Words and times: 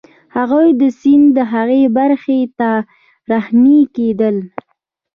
هغوی 0.35 0.67
د 0.81 0.83
سیند 0.99 1.35
هغې 1.53 1.83
برخې 1.97 2.39
ته 2.59 2.69
رهنيي 3.31 3.81
کېدل. 3.95 4.35